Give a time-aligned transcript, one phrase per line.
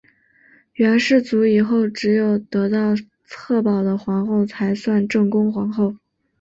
[0.73, 2.95] 元世祖以后只有得到
[3.27, 5.95] 策宝的皇后才算正宫皇后。